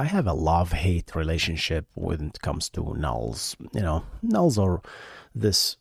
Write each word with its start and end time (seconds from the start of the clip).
I 0.00 0.04
have 0.04 0.26
a 0.26 0.32
love 0.32 0.72
hate 0.72 1.14
relationship 1.14 1.86
when 1.92 2.28
it 2.28 2.40
comes 2.40 2.70
to 2.70 2.80
nulls. 2.80 3.54
You 3.74 3.82
know, 3.82 4.04
nulls 4.24 4.56
are 4.56 4.80
this 5.34 5.76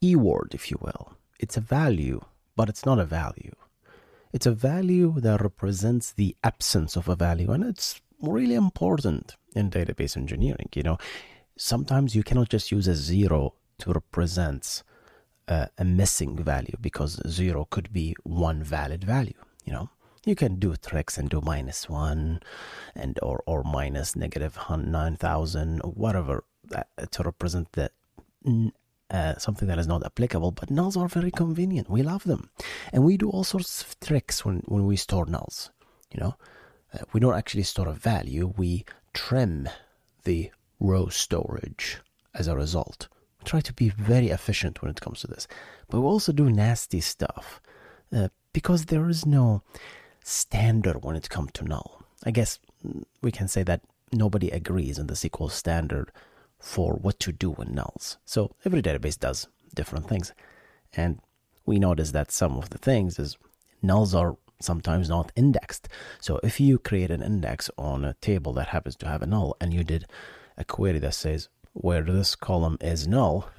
keyword, 0.00 0.54
if 0.54 0.70
you 0.70 0.78
will. 0.80 1.12
It's 1.38 1.58
a 1.58 1.60
value, 1.60 2.22
but 2.56 2.70
it's 2.70 2.86
not 2.86 2.98
a 2.98 3.04
value. 3.04 3.56
It's 4.32 4.46
a 4.46 4.52
value 4.52 5.20
that 5.20 5.42
represents 5.42 6.12
the 6.12 6.34
absence 6.42 6.96
of 6.96 7.06
a 7.06 7.14
value, 7.14 7.50
and 7.50 7.62
it's 7.62 8.00
really 8.22 8.54
important 8.54 9.36
in 9.54 9.70
database 9.70 10.16
engineering. 10.16 10.70
You 10.74 10.84
know, 10.84 10.98
sometimes 11.58 12.16
you 12.16 12.22
cannot 12.22 12.48
just 12.48 12.72
use 12.72 12.88
a 12.88 12.94
zero 12.94 13.52
to 13.80 13.92
represent 13.92 14.82
uh, 15.46 15.66
a 15.76 15.84
missing 15.84 16.38
value 16.38 16.78
because 16.80 17.20
zero 17.28 17.66
could 17.68 17.92
be 17.92 18.16
one 18.22 18.62
valid 18.62 19.04
value. 19.04 19.42
You 19.66 19.74
know, 19.74 19.90
you 20.26 20.34
can 20.34 20.56
do 20.56 20.76
tricks 20.76 21.18
and 21.18 21.28
do 21.28 21.40
minus 21.40 21.88
one, 21.88 22.40
and 22.94 23.18
or 23.22 23.42
or 23.46 23.62
minus 23.62 24.16
negative 24.16 24.58
nine 24.70 25.16
thousand, 25.16 25.80
whatever, 25.80 26.44
that, 26.68 26.88
to 27.12 27.22
represent 27.22 27.72
the 27.72 27.90
uh, 29.10 29.36
something 29.38 29.68
that 29.68 29.78
is 29.78 29.86
not 29.86 30.04
applicable, 30.04 30.50
but 30.50 30.70
nulls 30.70 30.96
are 30.96 31.08
very 31.08 31.30
convenient. 31.30 31.88
We 31.88 32.02
love 32.02 32.24
them. 32.24 32.50
And 32.92 33.04
we 33.04 33.16
do 33.16 33.30
all 33.30 33.44
sorts 33.44 33.82
of 33.82 34.00
tricks 34.00 34.44
when, 34.44 34.62
when 34.66 34.86
we 34.86 34.96
store 34.96 35.26
nulls. 35.26 35.70
You 36.12 36.20
know, 36.20 36.34
uh, 36.92 36.98
we 37.12 37.20
don't 37.20 37.36
actually 37.36 37.64
store 37.64 37.88
a 37.88 37.92
value, 37.92 38.52
we 38.56 38.84
trim 39.12 39.68
the 40.24 40.50
row 40.80 41.08
storage 41.08 41.98
as 42.34 42.48
a 42.48 42.56
result. 42.56 43.08
We 43.38 43.44
try 43.44 43.60
to 43.60 43.72
be 43.72 43.90
very 43.90 44.28
efficient 44.30 44.80
when 44.80 44.90
it 44.90 45.00
comes 45.00 45.20
to 45.20 45.26
this. 45.26 45.46
But 45.88 46.00
we 46.00 46.06
also 46.06 46.32
do 46.32 46.50
nasty 46.50 47.00
stuff 47.00 47.60
uh, 48.14 48.28
because 48.52 48.86
there 48.86 49.08
is 49.08 49.26
no 49.26 49.62
standard 50.24 51.04
when 51.04 51.14
it 51.14 51.30
comes 51.30 51.52
to 51.52 51.64
null. 51.64 52.02
I 52.24 52.30
guess 52.32 52.58
we 53.22 53.30
can 53.30 53.46
say 53.46 53.62
that 53.62 53.82
nobody 54.10 54.50
agrees 54.50 54.98
on 54.98 55.06
the 55.06 55.14
SQL 55.14 55.50
standard 55.50 56.10
for 56.58 56.94
what 56.94 57.20
to 57.20 57.30
do 57.30 57.50
with 57.50 57.68
nulls. 57.68 58.16
So 58.24 58.56
every 58.64 58.82
database 58.82 59.18
does 59.18 59.46
different 59.74 60.08
things. 60.08 60.32
And 60.96 61.20
we 61.66 61.78
notice 61.78 62.12
that 62.12 62.32
some 62.32 62.56
of 62.56 62.70
the 62.70 62.78
things 62.78 63.18
is 63.18 63.36
nulls 63.82 64.18
are 64.18 64.36
sometimes 64.60 65.08
not 65.08 65.30
indexed. 65.36 65.88
So 66.20 66.40
if 66.42 66.58
you 66.58 66.78
create 66.78 67.10
an 67.10 67.22
index 67.22 67.70
on 67.76 68.04
a 68.04 68.14
table 68.14 68.54
that 68.54 68.68
happens 68.68 68.96
to 68.96 69.08
have 69.08 69.22
a 69.22 69.26
null 69.26 69.56
and 69.60 69.74
you 69.74 69.84
did 69.84 70.06
a 70.56 70.64
query 70.64 71.00
that 71.00 71.14
says 71.14 71.48
where 71.74 72.02
this 72.02 72.34
column 72.34 72.78
is 72.80 73.06
null, 73.06 73.50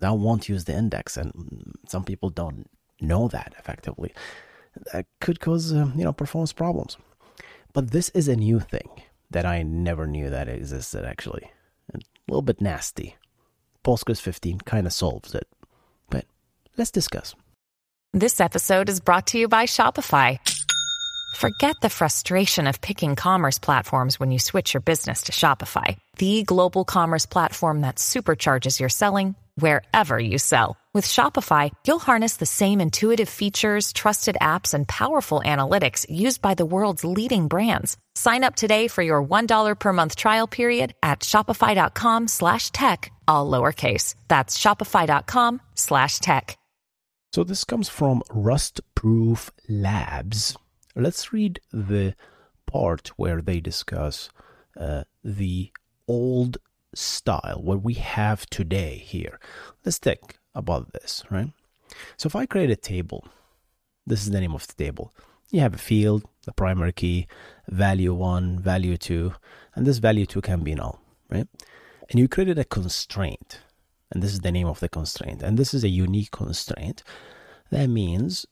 that 0.00 0.14
won't 0.14 0.48
use 0.48 0.64
the 0.64 0.76
index. 0.76 1.16
And 1.16 1.76
some 1.86 2.04
people 2.04 2.30
don't 2.30 2.68
know 3.00 3.28
that 3.28 3.54
effectively. 3.58 4.12
That 4.92 5.06
could 5.20 5.40
cause, 5.40 5.72
uh, 5.72 5.90
you 5.96 6.04
know, 6.04 6.12
performance 6.12 6.52
problems. 6.52 6.96
But 7.72 7.90
this 7.90 8.08
is 8.10 8.28
a 8.28 8.36
new 8.36 8.60
thing 8.60 8.88
that 9.30 9.44
I 9.44 9.62
never 9.62 10.06
knew 10.06 10.30
that 10.30 10.48
existed 10.48 11.04
actually 11.04 11.50
a 11.94 11.98
little 12.28 12.42
bit 12.42 12.60
nasty. 12.60 13.16
Postgres 13.84 14.20
15 14.20 14.58
kind 14.60 14.86
of 14.86 14.92
solves 14.92 15.34
it. 15.34 15.48
But 16.10 16.26
let's 16.76 16.90
discuss. 16.90 17.34
This 18.12 18.40
episode 18.40 18.88
is 18.88 19.00
brought 19.00 19.28
to 19.28 19.38
you 19.38 19.48
by 19.48 19.66
Shopify. 19.66 20.38
Forget 21.36 21.76
the 21.82 21.90
frustration 21.90 22.66
of 22.66 22.80
picking 22.80 23.16
commerce 23.16 23.58
platforms 23.58 24.18
when 24.18 24.32
you 24.32 24.38
switch 24.38 24.74
your 24.74 24.80
business 24.80 25.22
to 25.24 25.32
Shopify, 25.32 25.96
the 26.16 26.42
global 26.42 26.84
commerce 26.84 27.26
platform 27.26 27.82
that 27.82 27.96
supercharges 27.96 28.80
your 28.80 28.88
selling 28.88 29.34
wherever 29.56 30.18
you 30.18 30.38
sell. 30.38 30.76
With 30.98 31.06
Shopify, 31.06 31.70
you'll 31.86 32.00
harness 32.00 32.38
the 32.38 32.44
same 32.44 32.80
intuitive 32.80 33.28
features, 33.28 33.92
trusted 33.92 34.36
apps, 34.40 34.74
and 34.74 34.88
powerful 34.88 35.40
analytics 35.44 36.04
used 36.10 36.42
by 36.42 36.54
the 36.54 36.66
world's 36.66 37.04
leading 37.04 37.46
brands. 37.46 37.96
Sign 38.16 38.42
up 38.42 38.56
today 38.56 38.88
for 38.88 39.02
your 39.02 39.22
$1 39.22 39.78
per 39.78 39.92
month 39.92 40.16
trial 40.16 40.48
period 40.48 40.94
at 41.00 41.20
shopify.com 41.20 42.26
slash 42.26 42.72
tech, 42.72 43.12
all 43.28 43.48
lowercase. 43.48 44.16
That's 44.26 44.58
shopify.com 44.58 45.62
slash 45.76 46.18
tech. 46.18 46.58
So 47.32 47.44
this 47.44 47.62
comes 47.62 47.88
from 47.88 48.24
Rust 48.28 48.80
Proof 48.96 49.52
Labs. 49.68 50.56
Let's 50.96 51.32
read 51.32 51.60
the 51.72 52.16
part 52.66 53.12
where 53.16 53.40
they 53.40 53.60
discuss 53.60 54.30
uh, 54.76 55.04
the 55.22 55.70
old 56.08 56.58
style, 56.92 57.60
what 57.62 57.84
we 57.84 57.94
have 57.94 58.50
today 58.50 58.96
here. 58.98 59.38
Let's 59.84 59.98
think 59.98 60.38
about 60.58 60.92
this, 60.92 61.22
right? 61.30 61.52
So 62.18 62.26
if 62.26 62.36
I 62.36 62.44
create 62.44 62.70
a 62.70 62.76
table, 62.76 63.26
this 64.06 64.22
is 64.22 64.30
the 64.30 64.40
name 64.40 64.54
of 64.54 64.66
the 64.66 64.74
table. 64.74 65.14
You 65.50 65.60
have 65.60 65.74
a 65.74 65.78
field, 65.78 66.24
the 66.44 66.52
primary 66.52 66.92
key, 66.92 67.26
value 67.68 68.12
one, 68.12 68.58
value 68.58 68.98
two, 68.98 69.34
and 69.74 69.86
this 69.86 69.98
value 69.98 70.26
two 70.26 70.42
can 70.42 70.60
be 70.60 70.74
null, 70.74 71.00
right? 71.30 71.48
And 72.10 72.18
you 72.18 72.28
created 72.28 72.58
a 72.58 72.64
constraint, 72.64 73.60
and 74.10 74.22
this 74.22 74.32
is 74.32 74.40
the 74.40 74.52
name 74.52 74.66
of 74.66 74.80
the 74.80 74.88
constraint, 74.88 75.42
and 75.42 75.58
this 75.58 75.72
is 75.72 75.84
a 75.84 75.88
unique 75.88 76.32
constraint. 76.32 77.02
That 77.70 77.88
means 77.88 78.44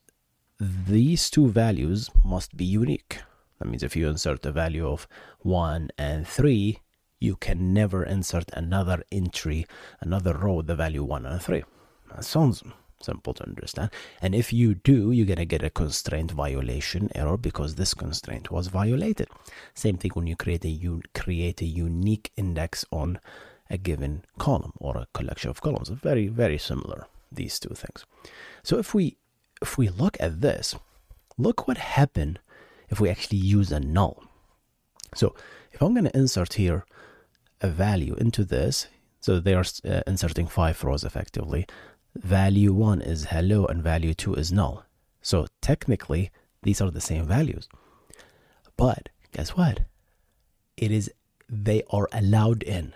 these 0.59 1.28
two 1.28 1.49
values 1.49 2.11
must 2.25 2.56
be 2.56 2.65
unique. 2.65 3.19
That 3.59 3.69
means 3.69 3.83
if 3.83 3.97
you 3.97 4.09
insert 4.09 4.47
a 4.47 4.53
value 4.53 4.87
of 4.87 5.06
1 5.41 5.91
and 5.99 6.27
3, 6.27 6.78
you 7.19 7.37
can 7.37 7.73
never 7.73 8.05
insert 8.05 8.50
another 8.53 9.03
entry, 9.11 9.67
another 10.00 10.34
row 10.34 10.62
the 10.62 10.75
value 10.75 11.03
1 11.03 11.27
and 11.27 11.43
3. 11.43 11.65
That 12.15 12.25
sounds 12.25 12.62
simple 13.00 13.34
to 13.34 13.47
understand. 13.47 13.91
And 14.22 14.34
if 14.34 14.53
you 14.53 14.75
do, 14.75 15.12
you're 15.12 15.27
going 15.27 15.37
to 15.39 15.44
get 15.44 15.62
a 15.62 15.71
constraint 15.71 16.31
violation 16.31 17.11
error 17.15 17.37
because 17.37 17.75
this 17.75 17.94
constraint 17.94 18.50
was 18.50 18.69
violated. 18.69 19.28
Same 19.75 19.97
thing 19.97 20.12
when 20.15 20.27
you 20.27 20.37
create 20.37 20.65
a 20.65 20.69
you 20.69 21.03
create 21.15 21.61
a 21.61 21.67
unique 21.67 22.33
index 22.37 22.84
on 22.91 23.19
a 23.69 23.77
given 23.77 24.25
column 24.39 24.72
or 24.78 24.97
a 24.97 25.09
collection 25.12 25.50
of 25.50 25.61
columns. 25.61 25.89
Very 25.89 26.28
very 26.28 26.59
similar 26.59 27.06
these 27.31 27.59
two 27.59 27.75
things. 27.75 28.06
So 28.62 28.78
if 28.78 28.94
we 28.94 29.17
if 29.61 29.77
we 29.78 29.88
look 29.88 30.17
at 30.21 30.41
this, 30.41 30.75
look 31.37 31.69
what 31.69 31.78
happened 31.78 32.38
if 32.88 33.00
we 33.00 33.11
actually 33.11 33.38
use 33.38 33.73
a 33.73 33.81
null. 33.81 34.25
So 35.15 35.34
if 35.73 35.83
I'm 35.83 35.93
going 35.93 36.05
to 36.05 36.17
insert 36.17 36.55
here 36.55 36.84
a 37.61 37.69
value 37.69 38.15
into 38.15 38.44
this. 38.44 38.88
So 39.21 39.41
they 39.41 39.55
are 39.55 39.65
uh, 39.84 40.03
inserting 40.06 40.47
five 40.47 40.83
rows 40.84 41.05
effectively. 41.05 41.67
Value 42.22 42.72
one 42.72 43.00
is 43.00 43.27
hello 43.27 43.66
and 43.66 43.82
value 43.82 44.15
two 44.15 44.34
is 44.34 44.53
null. 44.53 44.84
So 45.22 45.47
technically, 45.60 46.31
these 46.62 46.81
are 46.81 46.91
the 46.91 47.00
same 47.00 47.27
values. 47.27 47.69
But 48.77 49.09
guess 49.32 49.50
what? 49.50 49.81
It 50.76 50.91
is, 50.91 51.10
they 51.49 51.82
are 51.91 52.09
allowed 52.12 52.62
in. 52.62 52.94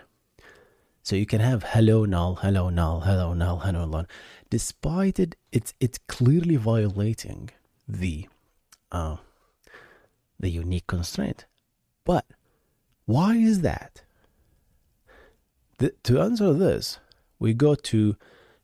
So 1.03 1.15
you 1.15 1.25
can 1.25 1.41
have 1.41 1.63
hello 1.63 2.05
null, 2.05 2.35
hello 2.35 2.69
null, 2.69 3.01
hello 3.01 3.33
null, 3.33 3.59
hello 3.59 3.85
null. 3.85 4.05
Despite 4.49 5.19
it, 5.19 5.35
it's 5.51 5.73
it's 5.79 5.97
clearly 5.97 6.57
violating 6.57 7.49
the 7.87 8.27
uh, 8.91 9.17
the 10.39 10.49
unique 10.49 10.87
constraint. 10.87 11.45
But 12.05 12.25
why 13.05 13.35
is 13.35 13.61
that? 13.61 14.03
The, 15.79 15.93
to 16.03 16.21
answer 16.21 16.53
this, 16.53 16.99
we 17.39 17.53
go 17.53 17.73
to 17.73 18.15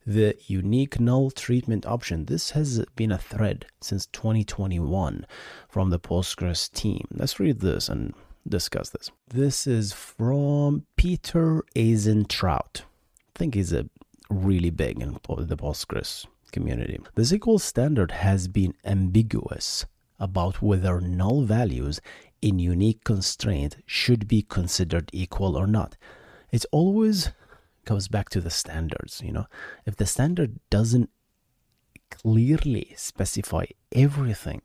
the 0.08 0.38
unique 0.48 1.02
null 1.02 1.30
treatment 1.30 1.86
option. 1.86 2.26
This 2.26 2.52
has 2.52 2.84
been 2.96 3.12
a 3.12 3.18
thread 3.18 3.66
since 3.82 4.06
2021 4.08 5.28
from 5.68 5.90
the 5.90 6.00
Postgres 6.00 6.72
team. 6.72 7.06
Let's 7.14 7.42
read 7.42 7.60
this 7.60 7.90
and 7.90 8.14
discuss 8.48 8.90
this. 8.90 9.12
This 9.28 9.68
is 9.68 9.92
from 9.92 10.86
Peter 10.96 11.62
Eisentraut. 11.76 12.82
I 12.84 13.38
think 13.38 13.56
he's 13.56 13.74
a 13.74 13.90
really 14.30 14.70
big 14.70 15.02
in 15.02 15.12
the 15.12 15.58
Postgres 15.58 16.26
community. 16.54 17.00
The 17.16 17.24
SQL 17.24 17.60
standard 17.60 18.12
has 18.12 18.48
been 18.48 18.76
ambiguous 18.86 19.86
about 20.22 20.62
whether 20.62 21.02
null 21.02 21.42
values 21.42 22.00
in 22.42 22.60
unique 22.60 23.04
constraint 23.04 23.76
should 23.86 24.26
be 24.26 24.42
considered 24.42 25.10
equal 25.12 25.58
or 25.58 25.68
not 25.68 25.98
it 26.52 26.66
always 26.72 27.32
goes 27.92 28.08
back 28.08 28.28
to 28.30 28.42
the 28.42 28.50
standards 28.62 29.22
you 29.26 29.32
know? 29.32 29.48
If 29.86 29.96
the 29.96 30.06
standard 30.06 30.52
doesn't 30.70 31.10
clearly 32.10 32.94
specify 32.96 33.66
everything 33.92 34.62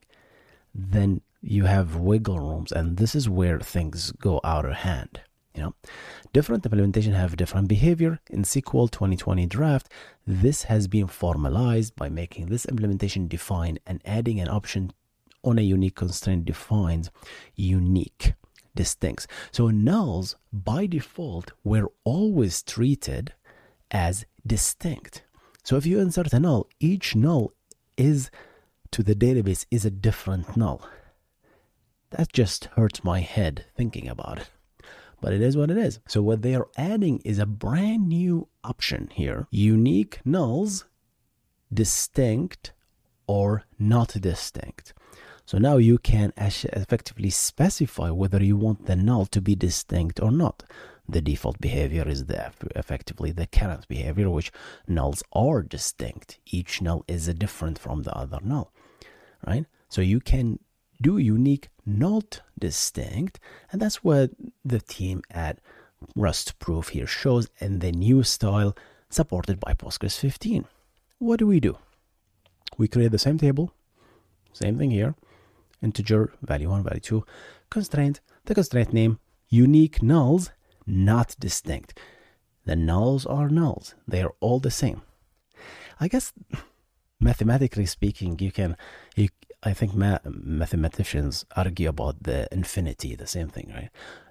then 0.74 1.10
you 1.40 1.64
have 1.64 1.96
wiggle 1.96 2.40
rooms 2.48 2.72
and 2.72 2.96
this 2.96 3.14
is 3.14 3.28
where 3.28 3.58
things 3.60 4.12
go 4.12 4.40
out 4.44 4.64
of 4.64 4.74
hand 4.88 5.22
you 5.54 5.62
know? 5.62 5.74
Different 6.32 6.64
implementation 6.64 7.12
have 7.12 7.36
different 7.36 7.68
behavior. 7.68 8.20
In 8.30 8.42
sql 8.42 8.90
2020 8.90 9.46
draft 9.46 9.86
this 10.26 10.64
has 10.64 10.88
been 10.88 11.06
formalized 11.06 11.94
by 11.96 12.08
making 12.08 12.46
this 12.46 12.64
implementation 12.66 13.28
defined 13.28 13.78
and 13.86 14.00
adding 14.04 14.40
an 14.40 14.48
option 14.48 14.92
on 15.44 15.58
a 15.58 15.62
unique 15.62 15.96
constraint 15.96 16.44
defines 16.44 17.10
unique 17.56 18.34
distinct. 18.74 19.26
So 19.50 19.68
nulls 19.70 20.34
by 20.52 20.86
default 20.86 21.52
were 21.64 21.90
always 22.04 22.62
treated 22.62 23.34
as 23.90 24.26
distinct. 24.46 25.24
So 25.64 25.76
if 25.76 25.86
you 25.86 26.00
insert 26.00 26.32
a 26.32 26.40
null, 26.40 26.68
each 26.80 27.14
null 27.14 27.52
is 27.96 28.30
to 28.90 29.02
the 29.02 29.14
database 29.14 29.64
is 29.70 29.84
a 29.84 29.90
different 29.90 30.56
null. 30.56 30.86
That 32.10 32.32
just 32.32 32.66
hurts 32.76 33.04
my 33.04 33.20
head 33.20 33.66
thinking 33.76 34.08
about 34.08 34.38
it. 34.38 34.50
But 35.20 35.32
it 35.32 35.40
is 35.40 35.56
what 35.56 35.70
it 35.70 35.78
is. 35.78 36.00
So 36.08 36.20
what 36.20 36.42
they 36.42 36.54
are 36.54 36.68
adding 36.76 37.20
is 37.24 37.38
a 37.38 37.46
brand 37.46 38.08
new 38.08 38.48
option 38.64 39.08
here. 39.12 39.46
Unique 39.50 40.20
nulls, 40.26 40.84
distinct 41.72 42.72
or 43.26 43.64
not 43.78 44.08
distinct. 44.20 44.92
So 45.52 45.58
now 45.58 45.76
you 45.76 45.98
can 45.98 46.32
effectively 46.38 47.28
specify 47.28 48.08
whether 48.08 48.42
you 48.42 48.56
want 48.56 48.86
the 48.86 48.96
null 48.96 49.26
to 49.26 49.42
be 49.42 49.54
distinct 49.54 50.18
or 50.18 50.32
not. 50.32 50.62
The 51.06 51.20
default 51.20 51.60
behavior 51.60 52.08
is 52.08 52.24
the, 52.24 52.52
effectively 52.74 53.32
the 53.32 53.46
current 53.46 53.86
behavior, 53.86 54.30
which 54.30 54.50
nulls 54.88 55.22
are 55.34 55.60
distinct. 55.60 56.38
Each 56.46 56.80
null 56.80 57.04
is 57.06 57.26
different 57.34 57.78
from 57.78 58.04
the 58.04 58.16
other 58.16 58.38
null, 58.42 58.72
right? 59.46 59.66
So 59.90 60.00
you 60.00 60.20
can 60.20 60.58
do 61.02 61.18
unique, 61.18 61.68
not 61.84 62.40
distinct, 62.58 63.38
and 63.70 63.82
that's 63.82 64.02
what 64.02 64.30
the 64.64 64.80
team 64.80 65.20
at 65.30 65.58
Rust 66.16 66.58
Proof 66.60 66.88
here 66.88 67.06
shows 67.06 67.46
in 67.58 67.80
the 67.80 67.92
new 67.92 68.22
style 68.22 68.74
supported 69.10 69.60
by 69.60 69.74
Postgres 69.74 70.18
15. 70.18 70.64
What 71.18 71.40
do 71.40 71.46
we 71.46 71.60
do? 71.60 71.76
We 72.78 72.88
create 72.88 73.12
the 73.12 73.18
same 73.18 73.36
table, 73.36 73.74
same 74.54 74.78
thing 74.78 74.90
here, 74.90 75.14
integer, 75.82 76.32
value 76.42 76.70
1, 76.70 76.84
value 76.84 77.00
2, 77.00 77.24
constraint, 77.70 78.20
the 78.44 78.54
constraint 78.54 78.92
name, 78.92 79.18
unique 79.48 80.00
nulls, 80.00 80.50
not 80.86 81.36
distinct. 81.38 81.98
The 82.64 82.74
nulls 82.74 83.28
are 83.28 83.48
nulls, 83.48 83.94
they 84.06 84.22
are 84.22 84.34
all 84.40 84.60
the 84.60 84.70
same. 84.70 85.02
I 86.00 86.08
guess 86.08 86.32
mathematically 87.20 87.86
speaking, 87.86 88.38
you 88.38 88.52
can, 88.52 88.76
you, 89.16 89.28
I 89.62 89.72
think 89.72 89.94
ma- 89.94 90.18
mathematicians 90.24 91.44
argue 91.56 91.88
about 91.88 92.22
the 92.22 92.48
infinity, 92.52 93.14
the 93.14 93.26
same 93.26 93.48
thing, 93.48 93.72
right? 93.74 93.90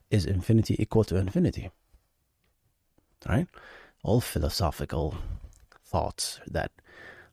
Is 0.10 0.26
infinity 0.26 0.76
equal 0.80 1.04
to 1.06 1.16
infinity? 1.16 1.70
Right? 3.28 3.48
All 4.04 4.20
philosophical 4.20 5.16
thoughts 5.86 6.40
that 6.48 6.72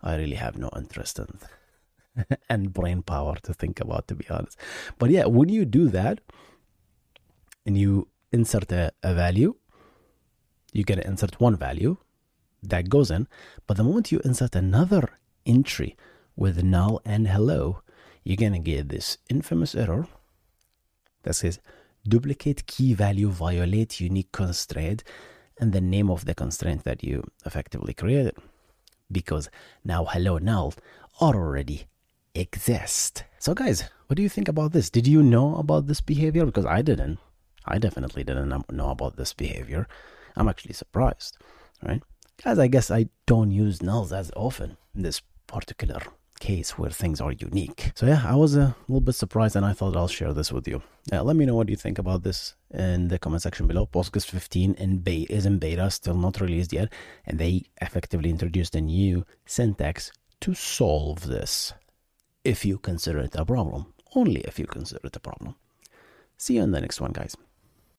I 0.03 0.17
really 0.17 0.37
have 0.37 0.57
no 0.57 0.71
interest 0.77 1.19
in 1.19 1.39
and 2.49 2.73
brain 2.73 3.03
power 3.03 3.37
to 3.43 3.55
think 3.55 3.81
about, 3.81 4.09
to 4.09 4.15
be 4.15 4.27
honest. 4.29 4.59
But 4.99 5.11
yeah, 5.11 5.27
when 5.27 5.49
you 5.49 5.65
do 5.65 5.89
that 5.89 6.21
and 7.67 7.77
you 7.77 8.09
insert 8.33 8.71
a, 8.73 8.93
a 9.03 9.15
value, 9.15 9.55
you're 10.73 10.85
going 10.85 11.01
to 11.01 11.07
insert 11.07 11.41
one 11.41 11.57
value 11.57 11.97
that 12.63 12.89
goes 12.89 13.11
in. 13.11 13.27
But 13.67 13.77
the 13.77 13.85
moment 13.85 14.13
you 14.13 14.21
insert 14.25 14.55
another 14.55 15.19
entry 15.47 15.97
with 16.37 16.63
null 16.63 17.01
and 17.05 17.29
hello, 17.29 17.83
you're 18.25 18.37
going 18.37 18.53
to 18.53 18.59
get 18.59 18.89
this 18.89 19.19
infamous 19.31 19.75
error 19.75 20.07
that 21.23 21.35
says 21.35 21.59
duplicate 22.07 22.67
key 22.67 22.95
value 22.95 23.29
violate 23.29 24.01
unique 24.01 24.33
constraint 24.33 25.05
and 25.61 25.73
the 25.73 25.81
name 25.81 26.11
of 26.11 26.25
the 26.25 26.35
constraint 26.35 26.85
that 26.85 27.03
you 27.03 27.25
effectively 27.45 27.95
created. 27.95 28.37
Because 29.11 29.49
now 29.85 30.05
hello 30.05 30.39
null 30.39 30.75
are 31.21 31.35
already 31.35 31.87
exist. 32.39 33.25
So, 33.39 33.55
guys, 33.55 33.85
what 34.07 34.17
do 34.17 34.23
you 34.23 34.29
think 34.29 34.49
about 34.49 34.73
this? 34.73 34.91
Did 34.91 35.07
you 35.07 35.23
know 35.23 35.57
about 35.57 35.87
this 35.87 36.01
behavior? 36.01 36.47
Because 36.47 36.67
I 36.67 36.83
didn't. 36.83 37.19
I 37.67 37.79
definitely 37.79 38.25
didn't 38.25 38.71
know 38.71 38.91
about 38.91 39.17
this 39.17 39.35
behavior. 39.35 39.87
I'm 40.37 40.49
actually 40.49 40.75
surprised, 40.75 41.37
right? 41.83 42.03
Guys, 42.43 42.59
I 42.59 42.69
guess 42.69 42.91
I 42.91 43.07
don't 43.27 43.51
use 43.51 43.81
nulls 43.81 44.17
as 44.17 44.31
often 44.37 44.77
in 44.95 45.03
this 45.03 45.21
particular 45.47 46.01
case 46.39 46.79
where 46.79 46.91
things 46.91 47.21
are 47.21 47.33
unique. 47.33 47.91
So 47.95 48.07
yeah, 48.07 48.23
I 48.25 48.37
was 48.37 48.57
a 48.57 48.77
little 48.87 49.01
bit 49.01 49.17
surprised 49.17 49.57
and 49.57 49.67
I 49.67 49.73
thought 49.73 49.97
I'll 49.97 50.09
share 50.09 50.33
this 50.33 50.53
with 50.53 50.69
you. 50.69 50.83
Uh, 51.13 51.23
let 51.23 51.37
me 51.37 51.45
know 51.45 51.57
what 51.57 51.69
you 51.69 51.77
think 51.77 51.99
about 51.99 52.23
this 52.23 52.55
in 52.73 53.09
the 53.09 53.19
comment 53.19 53.43
section 53.43 53.67
below. 53.67 53.87
Postgres 53.87 54.25
15 54.25 54.75
in 54.75 54.99
beta 54.99 55.33
is 55.33 55.47
in 55.47 55.59
beta, 55.59 55.91
still 55.91 56.15
not 56.15 56.41
released 56.41 56.73
yet, 56.73 56.93
and 57.27 57.39
they 57.39 57.65
effectively 57.81 58.31
introduced 58.31 58.75
a 58.77 58.81
new 58.81 59.25
syntax 59.47 60.13
to 60.41 60.55
solve 60.55 61.27
this 61.27 61.73
if 62.49 62.65
you 62.65 62.79
consider 62.79 63.19
it 63.19 63.37
a 63.37 63.45
problem. 63.45 63.93
Only 64.15 64.41
if 64.41 64.59
you 64.59 64.67
consider 64.67 65.07
it 65.07 65.17
a 65.17 65.21
problem. 65.21 65.55
See 66.39 66.55
you 66.55 66.63
in 66.63 66.71
the 66.73 66.81
next 66.81 66.99
one, 66.99 67.13
guys. 67.13 67.37